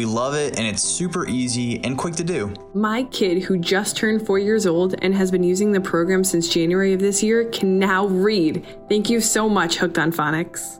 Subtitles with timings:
[0.00, 2.54] We love it, and it's super easy and quick to do.
[2.72, 6.48] My kid, who just turned four years old and has been using the program since
[6.48, 8.66] January of this year, can now read.
[8.88, 10.79] Thank you so much, Hooked on Phonics.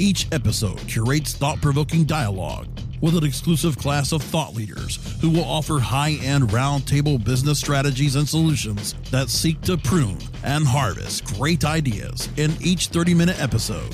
[0.00, 2.68] Each episode curates thought provoking dialogue
[3.00, 8.14] with an exclusive class of thought leaders who will offer high end roundtable business strategies
[8.14, 13.92] and solutions that seek to prune and harvest great ideas in each 30 minute episode.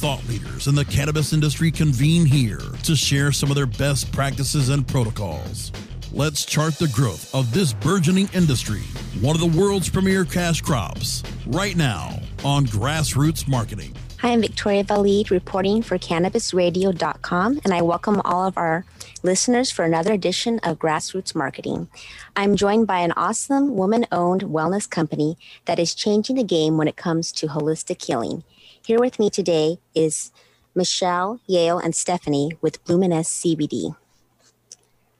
[0.00, 4.70] Thought leaders in the cannabis industry convene here to share some of their best practices
[4.70, 5.70] and protocols.
[6.12, 8.82] Let's chart the growth of this burgeoning industry,
[9.20, 13.94] one of the world's premier cash crops, right now on Grassroots Marketing.
[14.22, 18.84] Hi, I'm Victoria Valid reporting for CannabisRadio.com, and I welcome all of our
[19.24, 21.88] listeners for another edition of Grassroots Marketing.
[22.36, 26.86] I'm joined by an awesome woman owned wellness company that is changing the game when
[26.86, 28.44] it comes to holistic healing.
[28.86, 30.30] Here with me today is
[30.72, 33.96] Michelle, Yale, and Stephanie with Bluminesce CBD.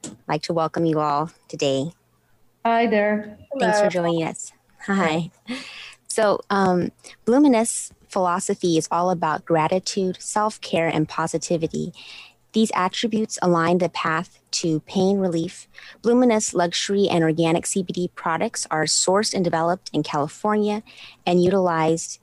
[0.05, 1.91] I'd like to welcome you all today.
[2.65, 3.37] Hi there.
[3.59, 4.53] Thanks for joining us.
[4.87, 5.33] Hi.
[6.07, 6.93] So, um,
[7.27, 11.93] Bluminesce philosophy is all about gratitude, self care, and positivity.
[12.53, 15.67] These attributes align the path to pain relief.
[16.03, 20.83] Bluminesce luxury and organic CBD products are sourced and developed in California
[21.27, 22.21] and utilized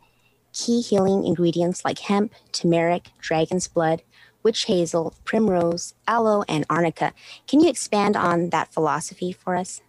[0.53, 4.03] key healing ingredients like hemp, turmeric, dragon's blood,
[4.43, 7.13] witch hazel, primrose, aloe, and arnica.
[7.47, 9.81] Can you expand on that philosophy for us?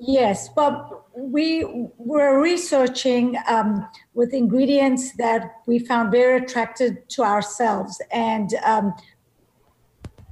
[0.00, 1.64] Yes, well, we
[1.96, 8.02] were researching um, with ingredients that we found very attractive to ourselves.
[8.10, 8.94] And, um,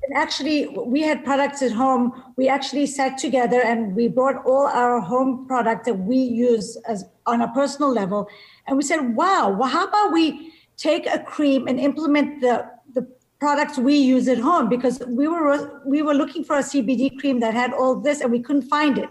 [0.03, 2.25] and actually, we had products at home.
[2.37, 7.05] We actually sat together and we brought all our home product that we use as
[7.27, 8.29] on a personal level.
[8.67, 13.07] And we said, wow, well, how about we take a cream and implement the, the
[13.39, 14.69] products we use at home?
[14.69, 18.33] Because we were, we were looking for a CBD cream that had all this and
[18.33, 19.09] we couldn't find it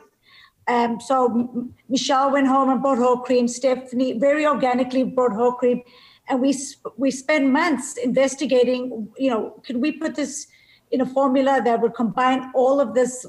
[0.67, 3.47] Um, so Michelle went home and bought whole cream.
[3.47, 5.81] Stephanie very organically bought whole cream,
[6.29, 6.55] and we
[6.97, 9.09] we spent months investigating.
[9.17, 10.47] You know, could we put this
[10.91, 13.25] in a formula that would combine all of this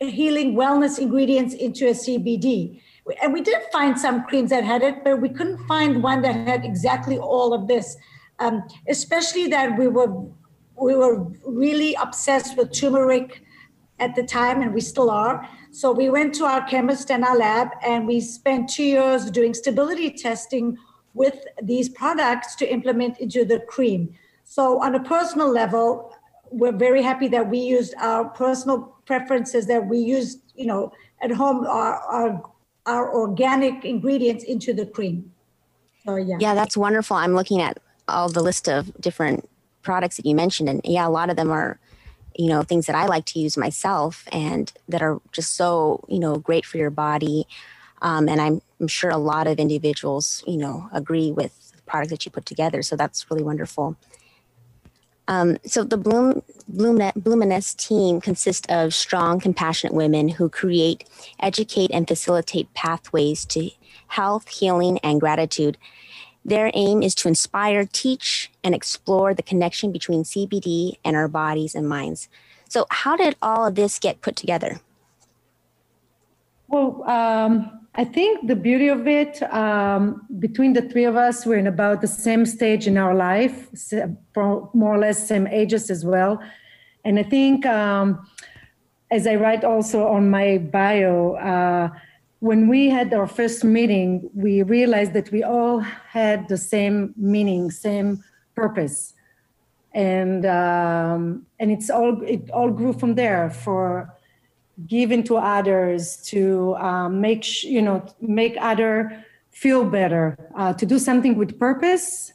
[0.00, 2.80] healing wellness ingredients into a CBD?
[3.22, 6.34] And we did find some creams that had it, but we couldn't find one that
[6.34, 7.96] had exactly all of this.
[8.38, 10.12] Um, especially that we were
[10.76, 13.42] we were really obsessed with turmeric
[14.00, 15.48] at the time, and we still are.
[15.74, 19.54] So we went to our chemist and our lab, and we spent two years doing
[19.54, 20.78] stability testing
[21.14, 24.14] with these products to implement into the cream.
[24.44, 26.14] So on a personal level,
[26.52, 31.32] we're very happy that we used our personal preferences that we used, you know, at
[31.32, 32.42] home our our,
[32.86, 35.32] our organic ingredients into the cream.
[36.06, 36.36] So yeah.
[36.38, 37.16] Yeah, that's wonderful.
[37.16, 39.48] I'm looking at all the list of different
[39.82, 41.80] products that you mentioned, and yeah, a lot of them are,
[42.36, 46.18] you know, things that I like to use myself, and that are just so you
[46.18, 47.46] know great for your body.
[48.02, 52.10] Um, and I'm, I'm sure a lot of individuals, you know, agree with the product
[52.10, 52.82] that you put together.
[52.82, 53.96] So that's really wonderful.
[55.26, 61.08] Um, so the Bloom, Bloom, Bluminesce team consists of strong, compassionate women who create,
[61.40, 63.70] educate, and facilitate pathways to
[64.08, 65.78] health, healing, and gratitude.
[66.44, 71.74] Their aim is to inspire, teach, and explore the connection between CBD and our bodies
[71.74, 72.28] and minds.
[72.68, 74.80] So, how did all of this get put together?
[76.68, 81.58] Well, um, I think the beauty of it, um, between the three of us, we're
[81.58, 83.68] in about the same stage in our life,
[84.34, 86.42] more or less same ages as well.
[87.04, 88.26] And I think, um,
[89.10, 91.90] as I write also on my bio, uh,
[92.44, 97.70] when we had our first meeting, we realized that we all had the same meaning,
[97.70, 98.22] same
[98.54, 99.14] purpose,
[99.94, 103.48] and um, and it's all it all grew from there.
[103.48, 104.12] For
[104.86, 110.84] giving to others to um, make sh- you know make other feel better uh, to
[110.84, 112.32] do something with purpose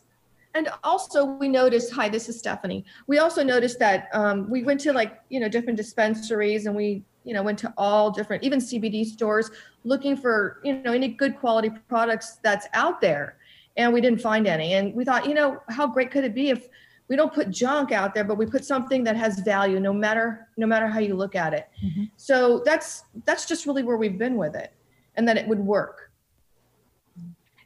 [0.54, 4.80] and also we noticed hi this is stephanie we also noticed that um, we went
[4.80, 8.60] to like you know different dispensaries and we you know went to all different even
[8.60, 9.52] cbd stores
[9.84, 13.38] looking for you know any good quality products that's out there.
[13.78, 14.74] And we didn't find any.
[14.74, 16.68] And we thought you know how great could it be if
[17.08, 20.48] we don't put junk out there but we put something that has value no matter
[20.58, 21.68] no matter how you look at it.
[21.84, 22.04] Mm-hmm.
[22.18, 24.74] so that's that's just really where we've been with it
[25.16, 26.12] and that it would work.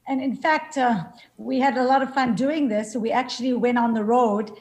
[0.07, 1.05] And in fact uh,
[1.37, 2.95] we had a lot of fun doing this.
[2.95, 4.51] We actually went on the road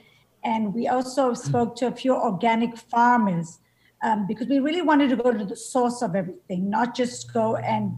[0.45, 3.61] and we also spoke to a few organic farmers
[4.03, 7.57] um, because we really wanted to go to the source of everything not just go
[7.57, 7.93] and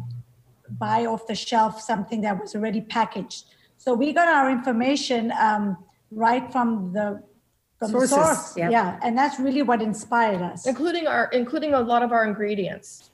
[0.78, 3.44] buy off the shelf something that was already packaged
[3.76, 5.76] so we got our information um,
[6.10, 7.22] right from the
[7.78, 8.56] from Sources, the source.
[8.56, 8.70] Yep.
[8.70, 13.10] Yeah, and that's really what inspired us, including our including a lot of our ingredients.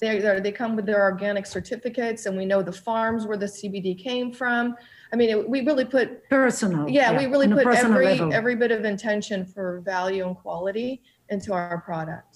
[0.00, 3.98] They they come with their organic certificates, and we know the farms where the CBD
[4.02, 4.76] came from.
[5.12, 6.88] I mean, it, we really put personal.
[6.88, 8.32] Yeah, yeah we really put every level.
[8.32, 12.29] every bit of intention for value and quality into our product.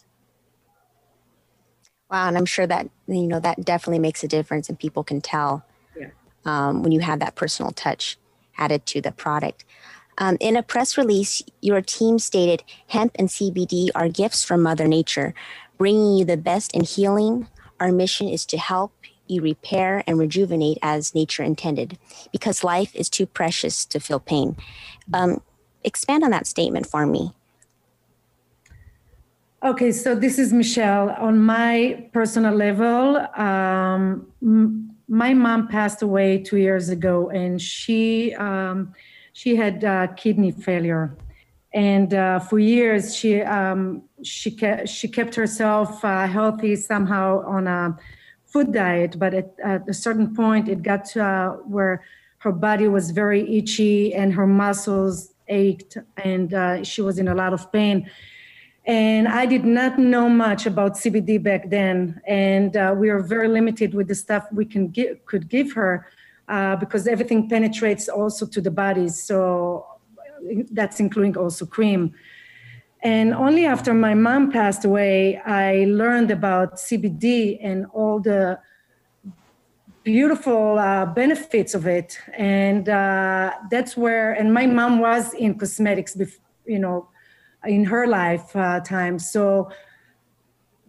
[2.14, 5.20] Wow, and I'm sure that you know that definitely makes a difference, and people can
[5.20, 5.64] tell
[5.98, 6.10] yeah.
[6.44, 8.16] um, when you have that personal touch
[8.56, 9.64] added to the product.
[10.18, 14.86] Um, in a press release, your team stated hemp and CBD are gifts from Mother
[14.86, 15.34] Nature,
[15.76, 17.48] bringing you the best in healing.
[17.80, 18.92] Our mission is to help
[19.26, 21.98] you repair and rejuvenate as nature intended,
[22.30, 24.56] because life is too precious to feel pain.
[25.12, 25.40] Um,
[25.82, 27.32] expand on that statement for me.
[29.64, 31.08] Okay, so this is Michelle.
[31.18, 38.34] On my personal level, um, m- my mom passed away two years ago, and she
[38.34, 38.92] um,
[39.32, 41.16] she had uh, kidney failure,
[41.72, 47.66] and uh, for years she um, she kept she kept herself uh, healthy somehow on
[47.66, 47.96] a
[48.44, 49.18] food diet.
[49.18, 52.04] But at, at a certain point, it got to uh, where
[52.40, 57.34] her body was very itchy and her muscles ached, and uh, she was in a
[57.34, 58.10] lot of pain.
[58.86, 63.48] And I did not know much about CBD back then, and uh, we were very
[63.48, 64.92] limited with the stuff we can
[65.24, 66.06] could give her
[66.48, 69.08] uh, because everything penetrates also to the body.
[69.08, 69.86] So
[70.70, 72.14] that's including also cream.
[73.02, 78.58] And only after my mom passed away, I learned about CBD and all the
[80.02, 82.18] beautiful uh, benefits of it.
[82.36, 86.16] And uh, that's where, and my mom was in cosmetics,
[86.66, 87.08] you know,
[87.66, 89.16] in her lifetime.
[89.16, 89.70] Uh, so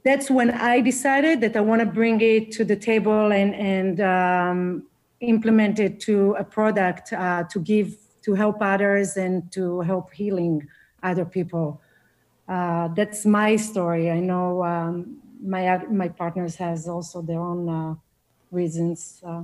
[0.03, 4.01] that's when I decided that I want to bring it to the table and, and
[4.01, 4.83] um,
[5.19, 10.67] implement it to a product uh, to give to help others and to help healing
[11.03, 11.79] other people
[12.47, 17.95] uh, that's my story i know um, my my partners has also their own uh,
[18.51, 19.21] reasons.
[19.25, 19.43] Uh.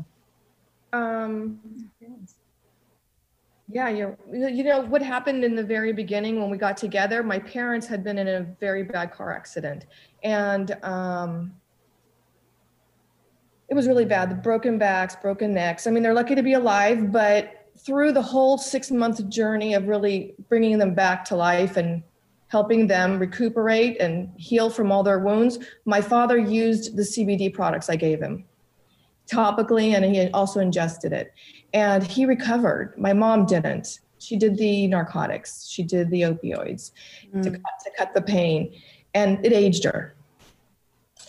[0.94, 1.60] Um,
[3.72, 7.24] yeah, you you know what happened in the very beginning when we got together.
[7.24, 9.86] My parents had been in a very bad car accident,
[10.24, 11.54] and um,
[13.70, 14.30] it was really bad.
[14.30, 15.88] The broken backs, broken necks.
[15.88, 19.88] I mean, they're lucky to be alive, but through the whole six month journey of
[19.88, 22.04] really bringing them back to life and
[22.48, 27.90] helping them recuperate and heal from all their wounds, my father used the CBD products
[27.90, 28.44] I gave him
[29.32, 31.34] topically and he also ingested it.
[31.74, 32.94] And he recovered.
[32.98, 34.00] My mom didn't.
[34.20, 36.92] She did the narcotics, she did the opioids
[37.34, 37.42] mm.
[37.42, 38.72] to, cut, to cut the pain,
[39.16, 40.16] and it aged her.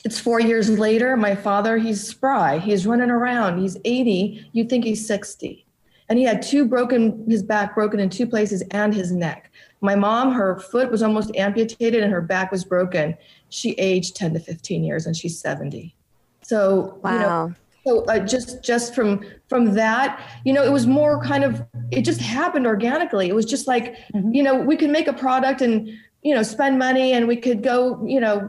[0.04, 1.16] It's four years later.
[1.16, 2.58] My father, he's spry.
[2.58, 3.60] He's running around.
[3.60, 4.50] He's 80.
[4.52, 5.64] You think he's 60.
[6.08, 9.50] And he had two broken, his back broken in two places and his neck.
[9.80, 13.16] My mom, her foot was almost amputated and her back was broken.
[13.48, 15.94] She aged 10 to 15 years and she's 70.
[16.42, 17.12] So, wow.
[17.12, 21.44] you know, so uh, just just from from that you know it was more kind
[21.44, 23.28] of it just happened organically.
[23.28, 24.32] It was just like mm-hmm.
[24.32, 25.88] you know we could make a product and
[26.22, 28.48] you know spend money and we could go you know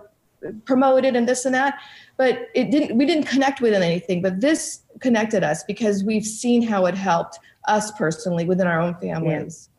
[0.65, 1.79] promote it and this and that.
[2.17, 6.61] But it didn't we didn't connect with anything but this connected us because we've seen
[6.61, 9.69] how it helped us personally within our own families.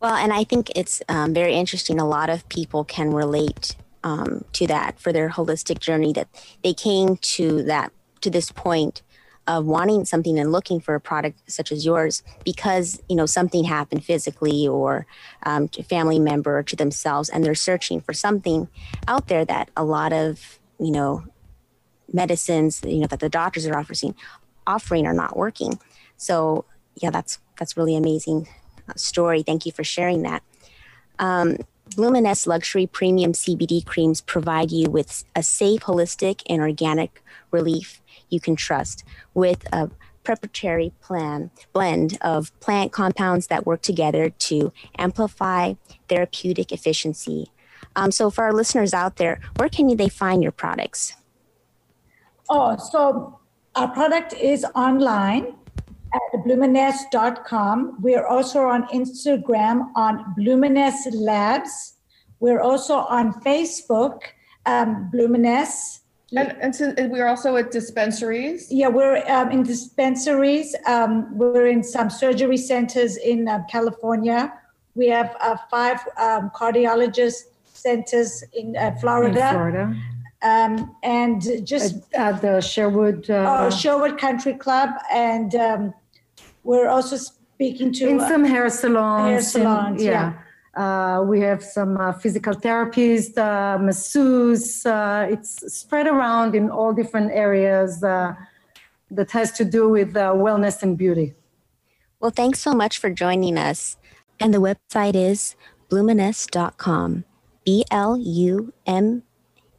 [0.00, 2.00] Well and i think it's um, very interesting.
[2.00, 6.28] A lot of people can relate um, to that for their holistic journey that
[6.62, 7.92] they came to that
[8.26, 9.02] to this point
[9.46, 13.62] of wanting something and looking for a product such as yours because you know something
[13.62, 15.06] happened physically or
[15.44, 18.66] um, to family member or to themselves and they're searching for something
[19.06, 21.24] out there that a lot of you know
[22.12, 24.12] medicines you know that the doctors are offering
[24.66, 25.78] offering are not working.
[26.16, 26.64] So
[27.00, 28.48] yeah that's that's really amazing
[28.88, 29.44] uh, story.
[29.44, 30.42] Thank you for sharing that.
[31.20, 31.58] Um,
[31.90, 38.40] Bluminesce luxury premium CBD creams provide you with a safe, holistic, and organic relief you
[38.40, 39.04] can trust
[39.34, 39.90] with a
[40.24, 45.74] preparatory plan blend of plant compounds that work together to amplify
[46.08, 47.52] therapeutic efficiency.
[47.94, 51.14] Um, so, for our listeners out there, where can they find your products?
[52.48, 53.38] Oh, so
[53.74, 55.54] our product is online
[56.14, 57.98] at bluminesce.com.
[58.00, 61.94] We're also on Instagram on Bluminesce Labs.
[62.40, 64.20] We're also on Facebook,
[64.66, 66.00] um, Bluminesce
[66.34, 68.70] and, and so we're also at dispensaries.
[68.70, 70.74] Yeah, we're um, in dispensaries.
[70.86, 74.52] Um, we're in some surgery centers in uh, California.
[74.96, 79.48] We have uh, five um, cardiologist centers in uh, Florida.
[79.48, 79.96] In Florida.
[80.42, 83.30] Um, and just at, at the Sherwood.
[83.30, 85.94] Uh, oh, Sherwood Country Club, and um,
[86.64, 89.28] we're also speaking to in some hair salons.
[89.28, 90.10] Hair salons, yeah.
[90.10, 90.32] yeah.
[90.76, 94.84] Uh, we have some uh, physical therapists, uh, masseuse.
[94.84, 98.34] Uh, it's spread around in all different areas uh,
[99.10, 101.34] that has to do with wellness and beauty.
[102.20, 103.96] Well, thanks so much for joining us.
[104.38, 105.56] And the website is
[105.88, 107.24] bluminesce.com.
[107.64, 109.22] B L U M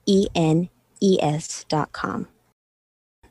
[0.07, 2.27] E N E S.com.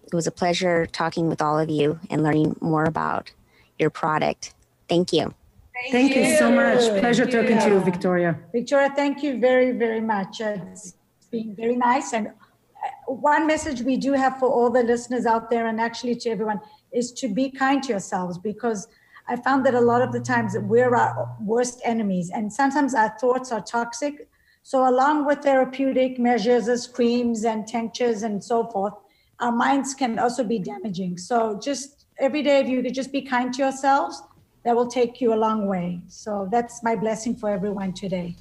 [0.05, 3.33] It was a pleasure talking with all of you and learning more about
[3.77, 4.55] your product.
[4.89, 5.35] Thank you.
[5.83, 6.23] Thank, thank you.
[6.23, 6.37] you.
[6.37, 6.81] so much.
[7.01, 7.63] Pleasure thank talking you.
[7.63, 8.39] to you, Victoria.
[8.53, 10.41] Victoria, thank you very, very much.
[10.41, 10.95] Uh, it's
[11.31, 12.13] been very nice.
[12.13, 16.15] And uh, one message we do have for all the listeners out there, and actually
[16.17, 16.61] to everyone,
[16.93, 18.89] is to be kind to yourselves because
[19.29, 23.15] I found that a lot of the times we're our worst enemies, and sometimes our
[23.19, 24.29] thoughts are toxic.
[24.63, 28.95] So, along with therapeutic measures as creams and tinctures and so forth,
[29.41, 31.19] our minds can also be damaging.
[31.19, 34.23] So, just every day, if you could just be kind to yourselves
[34.67, 36.01] that will take you a long way.
[36.09, 38.35] So that's my blessing for everyone today.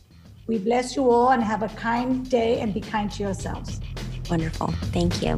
[0.48, 3.80] We bless you all and have a kind day and be kind to yourselves.
[4.28, 4.74] Wonderful.
[4.92, 5.38] Thank you.